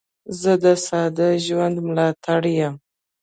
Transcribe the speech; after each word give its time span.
زه 0.39 0.51
د 0.63 0.65
ساده 0.85 1.29
ژوند 1.45 1.75
ملاتړی 1.87 2.53
یم. 2.61 2.75